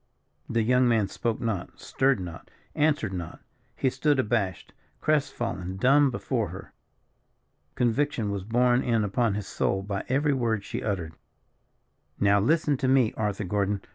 [0.49, 3.39] The young man spoke not, stirred not, answered not.
[3.75, 6.73] He stood abashed, crest fallen, dumb before her.
[7.75, 11.13] Conviction was borne in upon his soul by every word she uttered.
[12.19, 13.81] "Now listen to me, Arthur Gordon.